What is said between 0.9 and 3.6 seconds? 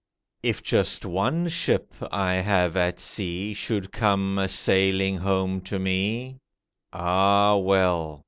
one ship I have at sea